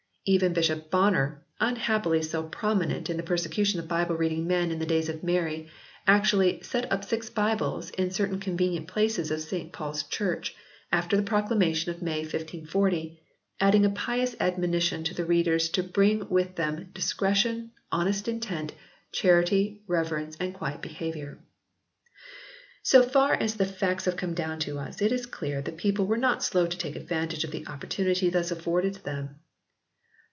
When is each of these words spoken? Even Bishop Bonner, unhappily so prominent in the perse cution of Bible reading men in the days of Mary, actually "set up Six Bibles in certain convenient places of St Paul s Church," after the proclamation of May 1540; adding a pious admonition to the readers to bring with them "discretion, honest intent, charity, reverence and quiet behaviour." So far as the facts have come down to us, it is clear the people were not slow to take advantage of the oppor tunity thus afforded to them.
Even 0.23 0.53
Bishop 0.53 0.91
Bonner, 0.91 1.41
unhappily 1.59 2.21
so 2.21 2.43
prominent 2.43 3.09
in 3.09 3.17
the 3.17 3.23
perse 3.23 3.47
cution 3.47 3.79
of 3.79 3.87
Bible 3.87 4.15
reading 4.15 4.45
men 4.45 4.69
in 4.71 4.77
the 4.77 4.85
days 4.85 5.09
of 5.09 5.23
Mary, 5.23 5.67
actually 6.05 6.61
"set 6.61 6.89
up 6.91 7.03
Six 7.03 7.27
Bibles 7.31 7.89
in 7.89 8.11
certain 8.11 8.39
convenient 8.39 8.87
places 8.87 9.31
of 9.31 9.41
St 9.41 9.73
Paul 9.73 9.89
s 9.89 10.03
Church," 10.03 10.53
after 10.91 11.17
the 11.17 11.23
proclamation 11.23 11.89
of 11.91 12.03
May 12.03 12.19
1540; 12.19 13.19
adding 13.59 13.83
a 13.83 13.89
pious 13.89 14.35
admonition 14.39 15.03
to 15.05 15.15
the 15.15 15.25
readers 15.25 15.69
to 15.69 15.81
bring 15.81 16.29
with 16.29 16.53
them 16.55 16.91
"discretion, 16.93 17.71
honest 17.91 18.27
intent, 18.27 18.73
charity, 19.11 19.81
reverence 19.87 20.37
and 20.39 20.53
quiet 20.53 20.83
behaviour." 20.83 21.39
So 22.83 23.01
far 23.01 23.33
as 23.33 23.55
the 23.55 23.65
facts 23.65 24.05
have 24.05 24.17
come 24.17 24.35
down 24.35 24.59
to 24.59 24.77
us, 24.77 25.01
it 25.01 25.11
is 25.11 25.25
clear 25.25 25.63
the 25.63 25.71
people 25.71 26.05
were 26.05 26.15
not 26.15 26.43
slow 26.43 26.67
to 26.67 26.77
take 26.77 26.95
advantage 26.95 27.43
of 27.43 27.49
the 27.49 27.63
oppor 27.63 27.87
tunity 27.87 28.31
thus 28.31 28.51
afforded 28.51 28.93
to 28.93 29.03
them. 29.03 29.39